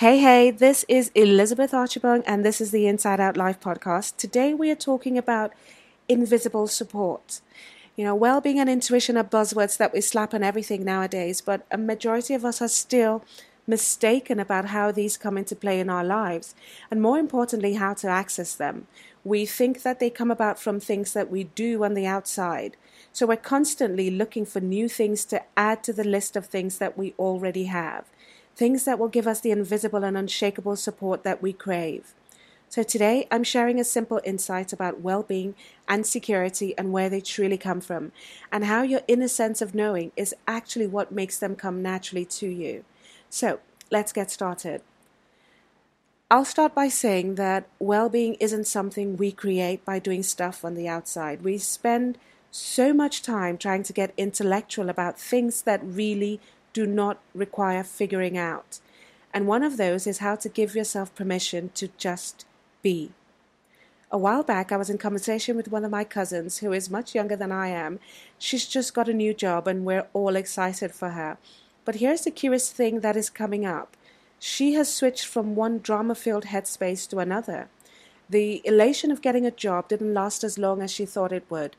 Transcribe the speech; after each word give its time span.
Hey, 0.00 0.16
hey, 0.20 0.50
this 0.50 0.86
is 0.88 1.10
Elizabeth 1.14 1.72
Archibong, 1.72 2.22
and 2.26 2.42
this 2.42 2.62
is 2.62 2.70
the 2.70 2.86
Inside 2.86 3.20
Out 3.20 3.36
Life 3.36 3.60
podcast. 3.60 4.16
Today 4.16 4.54
we 4.54 4.70
are 4.70 4.74
talking 4.74 5.18
about 5.18 5.52
invisible 6.08 6.68
support. 6.68 7.42
You 7.96 8.04
know, 8.06 8.14
well 8.14 8.40
being 8.40 8.58
and 8.58 8.70
intuition 8.70 9.18
are 9.18 9.24
buzzwords 9.24 9.76
that 9.76 9.92
we 9.92 10.00
slap 10.00 10.32
on 10.32 10.42
everything 10.42 10.86
nowadays, 10.86 11.42
but 11.42 11.66
a 11.70 11.76
majority 11.76 12.32
of 12.32 12.46
us 12.46 12.62
are 12.62 12.68
still 12.68 13.22
mistaken 13.66 14.40
about 14.40 14.68
how 14.68 14.90
these 14.90 15.18
come 15.18 15.36
into 15.36 15.54
play 15.54 15.78
in 15.78 15.90
our 15.90 16.02
lives, 16.02 16.54
and 16.90 17.02
more 17.02 17.18
importantly, 17.18 17.74
how 17.74 17.92
to 17.92 18.08
access 18.08 18.54
them. 18.54 18.86
We 19.22 19.44
think 19.44 19.82
that 19.82 20.00
they 20.00 20.08
come 20.08 20.30
about 20.30 20.58
from 20.58 20.80
things 20.80 21.12
that 21.12 21.30
we 21.30 21.44
do 21.44 21.84
on 21.84 21.92
the 21.92 22.06
outside. 22.06 22.78
So 23.12 23.26
we're 23.26 23.36
constantly 23.36 24.10
looking 24.10 24.46
for 24.46 24.60
new 24.60 24.88
things 24.88 25.26
to 25.26 25.42
add 25.58 25.84
to 25.84 25.92
the 25.92 26.04
list 26.04 26.36
of 26.36 26.46
things 26.46 26.78
that 26.78 26.96
we 26.96 27.12
already 27.18 27.64
have 27.64 28.06
things 28.60 28.84
that 28.84 28.98
will 28.98 29.08
give 29.08 29.26
us 29.26 29.40
the 29.40 29.50
invisible 29.50 30.04
and 30.04 30.18
unshakable 30.18 30.76
support 30.76 31.24
that 31.24 31.40
we 31.40 31.50
crave. 31.50 32.12
So, 32.68 32.82
today 32.82 33.26
I'm 33.30 33.42
sharing 33.42 33.80
a 33.80 33.84
simple 33.84 34.20
insight 34.22 34.70
about 34.70 35.00
well 35.00 35.22
being 35.22 35.54
and 35.88 36.06
security 36.06 36.76
and 36.76 36.92
where 36.92 37.08
they 37.08 37.22
truly 37.22 37.56
come 37.56 37.80
from, 37.80 38.12
and 38.52 38.66
how 38.66 38.82
your 38.82 39.00
inner 39.08 39.28
sense 39.28 39.62
of 39.62 39.74
knowing 39.74 40.12
is 40.14 40.34
actually 40.46 40.86
what 40.86 41.10
makes 41.10 41.38
them 41.38 41.56
come 41.56 41.80
naturally 41.80 42.26
to 42.26 42.48
you. 42.48 42.84
So, 43.30 43.60
let's 43.90 44.12
get 44.12 44.30
started. 44.30 44.82
I'll 46.30 46.44
start 46.44 46.74
by 46.74 46.88
saying 46.88 47.36
that 47.36 47.66
well 47.78 48.10
being 48.10 48.34
isn't 48.34 48.66
something 48.66 49.16
we 49.16 49.32
create 49.32 49.86
by 49.86 49.98
doing 49.98 50.22
stuff 50.22 50.66
on 50.66 50.74
the 50.74 50.86
outside. 50.86 51.42
We 51.42 51.56
spend 51.56 52.18
so 52.50 52.92
much 52.92 53.22
time 53.22 53.56
trying 53.56 53.84
to 53.84 53.94
get 53.94 54.12
intellectual 54.18 54.90
about 54.90 55.18
things 55.18 55.62
that 55.62 55.80
really 55.82 56.40
do 56.72 56.86
not 56.86 57.18
require 57.34 57.82
figuring 57.82 58.36
out. 58.36 58.80
And 59.32 59.46
one 59.46 59.62
of 59.62 59.76
those 59.76 60.06
is 60.06 60.18
how 60.18 60.36
to 60.36 60.48
give 60.48 60.74
yourself 60.74 61.14
permission 61.14 61.70
to 61.74 61.88
just 61.96 62.46
be. 62.82 63.12
A 64.12 64.18
while 64.18 64.42
back, 64.42 64.72
I 64.72 64.76
was 64.76 64.90
in 64.90 64.98
conversation 64.98 65.56
with 65.56 65.70
one 65.70 65.84
of 65.84 65.90
my 65.90 66.02
cousins 66.02 66.58
who 66.58 66.72
is 66.72 66.90
much 66.90 67.14
younger 67.14 67.36
than 67.36 67.52
I 67.52 67.68
am. 67.68 68.00
She's 68.38 68.66
just 68.66 68.92
got 68.92 69.08
a 69.08 69.14
new 69.14 69.32
job 69.32 69.68
and 69.68 69.84
we're 69.84 70.08
all 70.12 70.34
excited 70.34 70.92
for 70.92 71.10
her. 71.10 71.38
But 71.84 71.96
here's 71.96 72.22
the 72.22 72.32
curious 72.32 72.72
thing 72.72 73.00
that 73.00 73.16
is 73.16 73.30
coming 73.30 73.64
up 73.64 73.96
she 74.42 74.72
has 74.72 74.92
switched 74.92 75.26
from 75.26 75.54
one 75.54 75.78
drama 75.78 76.14
filled 76.14 76.46
headspace 76.46 77.08
to 77.10 77.18
another. 77.18 77.68
The 78.28 78.62
elation 78.64 79.10
of 79.10 79.20
getting 79.20 79.44
a 79.44 79.50
job 79.50 79.88
didn't 79.88 80.14
last 80.14 80.42
as 80.42 80.58
long 80.58 80.80
as 80.80 80.90
she 80.90 81.04
thought 81.04 81.32
it 81.32 81.44
would, 81.50 81.76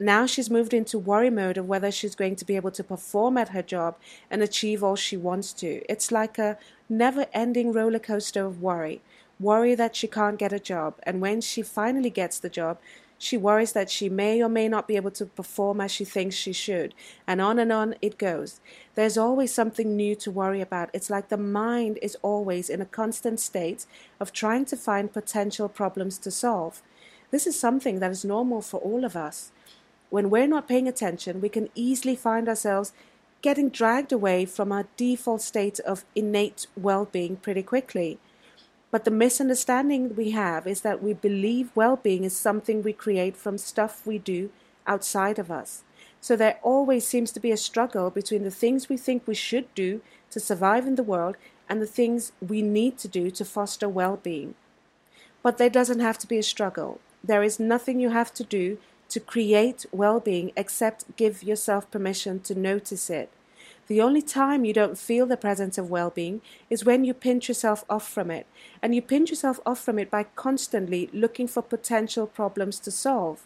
now 0.00 0.26
she's 0.26 0.50
moved 0.50 0.74
into 0.74 0.98
worry 0.98 1.30
mode 1.30 1.56
of 1.56 1.68
whether 1.68 1.90
she's 1.90 2.16
going 2.16 2.34
to 2.36 2.44
be 2.44 2.56
able 2.56 2.72
to 2.72 2.82
perform 2.82 3.38
at 3.38 3.50
her 3.50 3.62
job 3.62 3.96
and 4.28 4.42
achieve 4.42 4.82
all 4.82 4.96
she 4.96 5.16
wants 5.16 5.52
to. 5.52 5.82
It's 5.88 6.10
like 6.10 6.36
a 6.36 6.58
never 6.88 7.26
ending 7.32 7.72
roller 7.72 8.00
coaster 8.00 8.44
of 8.44 8.60
worry. 8.60 9.02
Worry 9.38 9.74
that 9.76 9.94
she 9.94 10.08
can't 10.08 10.38
get 10.38 10.52
a 10.52 10.60
job, 10.60 10.94
and 11.02 11.20
when 11.20 11.40
she 11.40 11.62
finally 11.62 12.10
gets 12.10 12.38
the 12.38 12.48
job, 12.48 12.78
she 13.18 13.36
worries 13.36 13.72
that 13.72 13.90
she 13.90 14.08
may 14.08 14.42
or 14.42 14.48
may 14.48 14.68
not 14.68 14.88
be 14.88 14.96
able 14.96 15.10
to 15.12 15.26
perform 15.26 15.80
as 15.80 15.90
she 15.90 16.04
thinks 16.04 16.34
she 16.34 16.52
should, 16.52 16.94
and 17.26 17.40
on 17.40 17.58
and 17.58 17.72
on 17.72 17.94
it 18.02 18.18
goes. 18.18 18.60
There's 18.96 19.16
always 19.16 19.54
something 19.54 19.96
new 19.96 20.14
to 20.16 20.30
worry 20.30 20.60
about. 20.60 20.90
It's 20.92 21.10
like 21.10 21.28
the 21.28 21.36
mind 21.36 21.98
is 22.02 22.16
always 22.22 22.68
in 22.68 22.80
a 22.80 22.86
constant 22.86 23.40
state 23.40 23.86
of 24.20 24.32
trying 24.32 24.64
to 24.66 24.76
find 24.76 25.12
potential 25.12 25.68
problems 25.68 26.18
to 26.18 26.30
solve. 26.30 26.82
This 27.30 27.46
is 27.46 27.58
something 27.58 28.00
that 28.00 28.10
is 28.10 28.24
normal 28.24 28.60
for 28.60 28.78
all 28.80 29.04
of 29.04 29.16
us 29.16 29.52
when 30.14 30.30
we're 30.30 30.46
not 30.46 30.68
paying 30.68 30.86
attention, 30.86 31.40
we 31.40 31.48
can 31.48 31.68
easily 31.74 32.14
find 32.14 32.48
ourselves 32.48 32.92
getting 33.42 33.68
dragged 33.68 34.12
away 34.12 34.44
from 34.44 34.70
our 34.70 34.86
default 34.96 35.42
state 35.42 35.80
of 35.80 36.04
innate 36.14 36.68
well 36.76 37.04
being 37.04 37.34
pretty 37.34 37.64
quickly. 37.64 38.20
But 38.92 39.04
the 39.04 39.10
misunderstanding 39.10 40.14
we 40.14 40.30
have 40.30 40.68
is 40.68 40.82
that 40.82 41.02
we 41.02 41.14
believe 41.14 41.72
well 41.74 41.96
being 41.96 42.22
is 42.22 42.36
something 42.36 42.80
we 42.80 42.92
create 42.92 43.36
from 43.36 43.58
stuff 43.58 44.06
we 44.06 44.18
do 44.18 44.50
outside 44.86 45.40
of 45.40 45.50
us. 45.50 45.82
So 46.20 46.36
there 46.36 46.60
always 46.62 47.04
seems 47.04 47.32
to 47.32 47.40
be 47.40 47.50
a 47.50 47.56
struggle 47.56 48.08
between 48.08 48.44
the 48.44 48.52
things 48.52 48.88
we 48.88 48.96
think 48.96 49.26
we 49.26 49.34
should 49.34 49.74
do 49.74 50.00
to 50.30 50.38
survive 50.38 50.86
in 50.86 50.94
the 50.94 51.02
world 51.02 51.36
and 51.68 51.82
the 51.82 51.88
things 51.98 52.30
we 52.40 52.62
need 52.62 52.98
to 52.98 53.08
do 53.08 53.32
to 53.32 53.44
foster 53.44 53.88
well 53.88 54.16
being. 54.16 54.54
But 55.42 55.58
there 55.58 55.68
doesn't 55.68 55.98
have 55.98 56.18
to 56.18 56.28
be 56.28 56.38
a 56.38 56.44
struggle. 56.44 57.00
There 57.24 57.42
is 57.42 57.58
nothing 57.58 57.98
you 57.98 58.10
have 58.10 58.32
to 58.34 58.44
do 58.44 58.78
to 59.14 59.20
create 59.20 59.86
well 59.92 60.18
being 60.18 60.50
except 60.56 61.14
give 61.14 61.44
yourself 61.44 61.88
permission 61.88 62.40
to 62.40 62.52
notice 62.52 63.08
it. 63.08 63.30
The 63.86 64.00
only 64.00 64.22
time 64.22 64.64
you 64.64 64.72
don't 64.72 64.98
feel 64.98 65.24
the 65.24 65.36
presence 65.36 65.78
of 65.78 65.88
well 65.88 66.10
being 66.10 66.40
is 66.68 66.84
when 66.84 67.04
you 67.04 67.14
pinch 67.14 67.46
yourself 67.46 67.84
off 67.88 68.08
from 68.08 68.28
it. 68.28 68.48
And 68.82 68.92
you 68.92 69.00
pinch 69.00 69.30
yourself 69.30 69.60
off 69.64 69.78
from 69.78 70.00
it 70.00 70.10
by 70.10 70.24
constantly 70.34 71.10
looking 71.12 71.46
for 71.46 71.62
potential 71.62 72.26
problems 72.26 72.80
to 72.80 72.90
solve. 72.90 73.44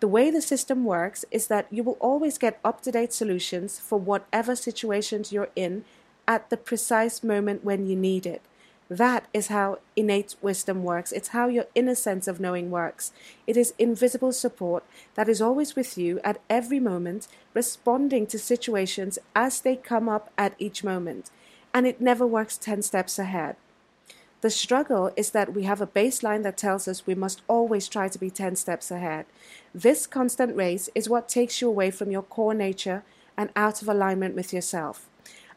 The 0.00 0.08
way 0.08 0.28
the 0.28 0.42
system 0.42 0.84
works 0.84 1.24
is 1.30 1.46
that 1.46 1.68
you 1.70 1.84
will 1.84 1.98
always 2.00 2.36
get 2.36 2.58
up 2.64 2.80
to 2.82 2.90
date 2.90 3.12
solutions 3.12 3.78
for 3.78 4.00
whatever 4.00 4.56
situations 4.56 5.30
you're 5.30 5.50
in 5.54 5.84
at 6.26 6.50
the 6.50 6.56
precise 6.56 7.22
moment 7.22 7.64
when 7.64 7.86
you 7.86 7.94
need 7.94 8.26
it. 8.26 8.42
That 8.88 9.26
is 9.34 9.48
how 9.48 9.78
innate 9.96 10.36
wisdom 10.40 10.84
works. 10.84 11.10
It's 11.10 11.28
how 11.28 11.48
your 11.48 11.66
inner 11.74 11.96
sense 11.96 12.28
of 12.28 12.38
knowing 12.38 12.70
works. 12.70 13.12
It 13.46 13.56
is 13.56 13.74
invisible 13.78 14.32
support 14.32 14.84
that 15.16 15.28
is 15.28 15.42
always 15.42 15.74
with 15.74 15.98
you 15.98 16.20
at 16.22 16.40
every 16.48 16.78
moment, 16.78 17.26
responding 17.52 18.26
to 18.28 18.38
situations 18.38 19.18
as 19.34 19.60
they 19.60 19.74
come 19.74 20.08
up 20.08 20.32
at 20.38 20.54
each 20.58 20.84
moment. 20.84 21.30
And 21.74 21.86
it 21.86 22.00
never 22.00 22.26
works 22.26 22.56
10 22.56 22.82
steps 22.82 23.18
ahead. 23.18 23.56
The 24.42 24.50
struggle 24.50 25.12
is 25.16 25.30
that 25.30 25.54
we 25.54 25.64
have 25.64 25.80
a 25.80 25.86
baseline 25.86 26.44
that 26.44 26.56
tells 26.56 26.86
us 26.86 27.06
we 27.06 27.14
must 27.14 27.42
always 27.48 27.88
try 27.88 28.06
to 28.06 28.18
be 28.18 28.30
10 28.30 28.54
steps 28.54 28.90
ahead. 28.92 29.26
This 29.74 30.06
constant 30.06 30.54
race 30.54 30.88
is 30.94 31.08
what 31.08 31.28
takes 31.28 31.60
you 31.60 31.68
away 31.68 31.90
from 31.90 32.12
your 32.12 32.22
core 32.22 32.54
nature 32.54 33.02
and 33.36 33.50
out 33.56 33.82
of 33.82 33.88
alignment 33.88 34.36
with 34.36 34.52
yourself. 34.52 35.08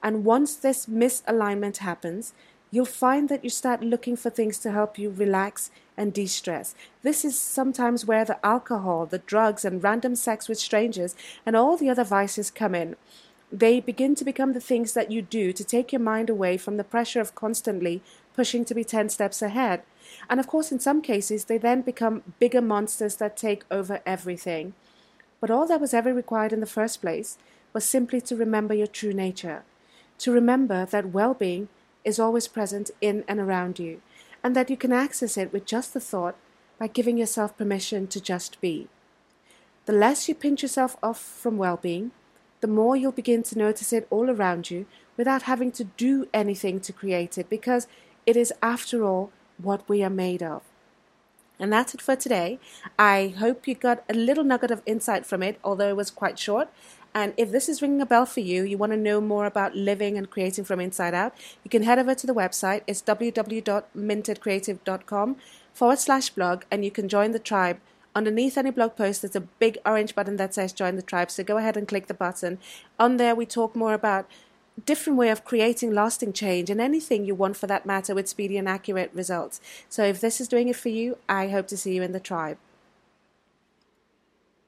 And 0.01 0.25
once 0.25 0.55
this 0.55 0.85
misalignment 0.87 1.77
happens, 1.77 2.33
you'll 2.71 2.85
find 2.85 3.29
that 3.29 3.43
you 3.43 3.49
start 3.49 3.83
looking 3.83 4.15
for 4.15 4.29
things 4.29 4.59
to 4.59 4.71
help 4.71 4.97
you 4.97 5.09
relax 5.09 5.71
and 5.97 6.13
de 6.13 6.25
stress. 6.25 6.75
This 7.03 7.25
is 7.25 7.39
sometimes 7.39 8.05
where 8.05 8.25
the 8.25 8.43
alcohol, 8.45 9.05
the 9.05 9.19
drugs, 9.19 9.65
and 9.65 9.83
random 9.83 10.15
sex 10.15 10.47
with 10.47 10.59
strangers 10.59 11.15
and 11.45 11.55
all 11.55 11.77
the 11.77 11.89
other 11.89 12.03
vices 12.03 12.51
come 12.51 12.75
in. 12.75 12.95
They 13.51 13.79
begin 13.79 14.13
to 14.15 14.23
become 14.23 14.53
the 14.53 14.61
things 14.61 14.93
that 14.93 15.11
you 15.11 15.21
do 15.21 15.51
to 15.53 15.63
take 15.63 15.91
your 15.91 16.01
mind 16.01 16.29
away 16.29 16.57
from 16.57 16.77
the 16.77 16.83
pressure 16.83 17.19
of 17.19 17.33
constantly 17.33 18.03
pushing 18.35 18.63
to 18.65 18.75
be 18.75 18.83
10 18.83 19.09
steps 19.09 19.41
ahead. 19.41 19.81
And 20.29 20.39
of 20.39 20.47
course, 20.47 20.71
in 20.71 20.79
some 20.79 21.01
cases, 21.01 21.45
they 21.45 21.57
then 21.57 21.81
become 21.81 22.23
bigger 22.39 22.61
monsters 22.61 23.15
that 23.17 23.35
take 23.35 23.65
over 23.71 24.01
everything. 24.05 24.73
But 25.41 25.49
all 25.49 25.65
that 25.67 25.81
was 25.81 25.93
ever 25.93 26.13
required 26.13 26.53
in 26.53 26.59
the 26.59 26.65
first 26.65 27.01
place 27.01 27.37
was 27.73 27.83
simply 27.83 28.21
to 28.21 28.35
remember 28.35 28.73
your 28.73 28.87
true 28.87 29.13
nature, 29.13 29.63
to 30.19 30.31
remember 30.31 30.85
that 30.85 31.09
well 31.09 31.33
being 31.33 31.69
is 32.03 32.19
always 32.19 32.47
present 32.47 32.91
in 33.01 33.23
and 33.27 33.39
around 33.39 33.79
you, 33.79 34.01
and 34.43 34.55
that 34.55 34.69
you 34.69 34.77
can 34.77 34.93
access 34.93 35.37
it 35.37 35.51
with 35.51 35.65
just 35.65 35.93
the 35.93 35.99
thought 35.99 36.35
by 36.77 36.87
giving 36.87 37.17
yourself 37.17 37.57
permission 37.57 38.07
to 38.07 38.21
just 38.21 38.59
be. 38.61 38.87
The 39.85 39.93
less 39.93 40.29
you 40.29 40.35
pinch 40.35 40.61
yourself 40.61 40.97
off 41.01 41.19
from 41.19 41.57
well 41.57 41.77
being, 41.77 42.11
the 42.61 42.67
more 42.67 42.95
you'll 42.95 43.11
begin 43.11 43.43
to 43.43 43.57
notice 43.57 43.91
it 43.93 44.07
all 44.09 44.29
around 44.29 44.69
you 44.69 44.85
without 45.17 45.43
having 45.43 45.71
to 45.73 45.83
do 45.83 46.27
anything 46.33 46.79
to 46.81 46.93
create 46.93 47.37
it, 47.37 47.49
because 47.49 47.87
it 48.25 48.37
is, 48.37 48.53
after 48.61 49.03
all, 49.03 49.31
what 49.57 49.87
we 49.89 50.03
are 50.03 50.09
made 50.09 50.43
of. 50.43 50.61
And 51.59 51.73
that's 51.73 51.93
it 51.93 52.01
for 52.01 52.15
today. 52.15 52.59
I 52.97 53.33
hope 53.37 53.67
you 53.67 53.75
got 53.75 54.03
a 54.09 54.13
little 54.13 54.45
nugget 54.45 54.71
of 54.71 54.81
insight 54.85 55.25
from 55.25 55.43
it, 55.43 55.59
although 55.61 55.89
it 55.89 55.97
was 55.97 56.09
quite 56.09 56.39
short. 56.39 56.69
And 57.13 57.33
if 57.37 57.51
this 57.51 57.67
is 57.67 57.81
ringing 57.81 58.01
a 58.01 58.05
bell 58.05 58.25
for 58.25 58.39
you, 58.39 58.63
you 58.63 58.77
want 58.77 58.91
to 58.91 58.97
know 58.97 59.19
more 59.19 59.45
about 59.45 59.75
living 59.75 60.17
and 60.17 60.29
creating 60.29 60.63
from 60.63 60.79
inside 60.79 61.13
out, 61.13 61.33
you 61.63 61.69
can 61.69 61.83
head 61.83 61.99
over 61.99 62.15
to 62.15 62.27
the 62.27 62.33
website. 62.33 62.83
It's 62.87 63.01
www.mintedcreative.com 63.01 65.35
forward 65.73 65.99
slash 65.99 66.29
blog, 66.29 66.63
and 66.69 66.85
you 66.85 66.91
can 66.91 67.09
join 67.09 67.31
the 67.31 67.39
tribe. 67.39 67.79
Underneath 68.15 68.57
any 68.57 68.71
blog 68.71 68.95
post, 68.95 69.21
there's 69.21 69.35
a 69.35 69.41
big 69.41 69.77
orange 69.85 70.15
button 70.15 70.37
that 70.37 70.53
says 70.53 70.73
join 70.73 70.95
the 70.95 71.01
tribe. 71.01 71.31
So 71.31 71.43
go 71.43 71.57
ahead 71.57 71.77
and 71.77 71.87
click 71.87 72.07
the 72.07 72.13
button. 72.13 72.59
On 72.99 73.17
there, 73.17 73.35
we 73.35 73.45
talk 73.45 73.75
more 73.75 73.93
about 73.93 74.27
different 74.85 75.17
way 75.17 75.29
of 75.29 75.45
creating 75.45 75.93
lasting 75.93 76.33
change 76.33 76.69
and 76.69 76.81
anything 76.81 77.25
you 77.25 77.35
want 77.35 77.57
for 77.57 77.67
that 77.67 77.85
matter 77.85 78.15
with 78.15 78.27
speedy 78.27 78.57
and 78.57 78.67
accurate 78.67 79.11
results. 79.13 79.61
So 79.89 80.03
if 80.03 80.21
this 80.21 80.41
is 80.41 80.47
doing 80.47 80.67
it 80.67 80.75
for 80.75 80.89
you, 80.89 81.17
I 81.27 81.49
hope 81.49 81.67
to 81.67 81.77
see 81.77 81.93
you 81.93 82.01
in 82.01 82.11
the 82.11 82.19
tribe. 82.19 82.57